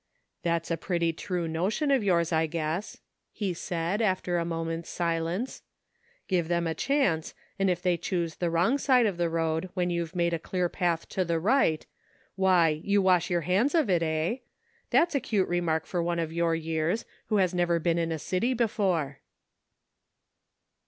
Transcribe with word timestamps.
"That's 0.41 0.71
a 0.71 0.77
pretty 0.77 1.13
true 1.13 1.47
notion 1.47 1.91
of 1.91 2.03
yours, 2.03 2.33
I 2.33 2.47
guess," 2.47 2.97
he 3.31 3.53
said, 3.53 4.01
after 4.01 4.39
a 4.39 4.43
moment's 4.45 4.89
silence." 4.89 5.61
Give 6.27 6.47
them 6.47 6.65
a 6.65 6.73
chance, 6.73 7.35
and 7.59 7.69
if 7.69 7.83
they 7.83 7.97
choose 7.97 8.33
the 8.37 8.49
wrong 8.49 8.79
side 8.79 9.05
of 9.05 9.17
the 9.17 9.29
road 9.29 9.69
when 9.75 9.91
you've 9.91 10.15
made 10.15 10.33
a 10.33 10.39
clear 10.39 10.69
path 10.69 11.07
to 11.09 11.23
the 11.23 11.39
right, 11.39 11.85
why, 12.35 12.69
you 12.83 12.99
wash 12.99 13.29
your 13.29 13.41
hands 13.41 13.75
of 13.75 13.91
it, 13.91 14.01
eh? 14.01 14.37
That's 14.89 15.13
a 15.13 15.19
cute 15.19 15.47
remark 15.47 15.85
for 15.85 16.01
one 16.01 16.17
of 16.17 16.33
your 16.33 16.55
years, 16.55 17.05
who 17.27 17.35
has 17.37 17.53
never 17.53 17.77
been 17.77 17.99
in 17.99 18.11
a 18.11 18.17
city 18.17 18.55
before." 18.55 19.19